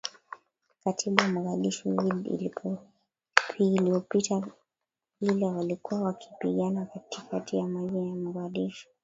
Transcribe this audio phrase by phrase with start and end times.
[0.83, 2.53] katikati ya mogadishu idd
[3.59, 4.43] iliopita
[5.21, 8.87] ile walikuwa wakipigana katikati ya mji wa mogadishu